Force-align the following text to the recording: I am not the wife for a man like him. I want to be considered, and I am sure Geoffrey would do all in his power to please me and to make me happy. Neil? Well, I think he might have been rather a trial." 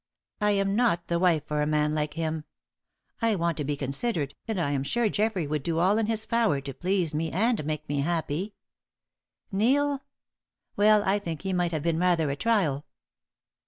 I 0.39 0.49
am 0.53 0.75
not 0.75 1.09
the 1.09 1.19
wife 1.19 1.45
for 1.45 1.61
a 1.61 1.67
man 1.67 1.93
like 1.93 2.15
him. 2.15 2.45
I 3.21 3.35
want 3.35 3.55
to 3.57 3.63
be 3.63 3.77
considered, 3.77 4.33
and 4.47 4.59
I 4.59 4.71
am 4.71 4.81
sure 4.81 5.09
Geoffrey 5.09 5.45
would 5.45 5.61
do 5.61 5.77
all 5.77 5.99
in 5.99 6.07
his 6.07 6.25
power 6.25 6.59
to 6.59 6.73
please 6.73 7.13
me 7.13 7.31
and 7.31 7.55
to 7.59 7.63
make 7.63 7.87
me 7.87 7.99
happy. 7.99 8.55
Neil? 9.51 9.99
Well, 10.75 11.03
I 11.05 11.19
think 11.19 11.43
he 11.43 11.53
might 11.53 11.71
have 11.71 11.83
been 11.83 11.99
rather 11.99 12.31
a 12.31 12.35
trial." 12.35 12.87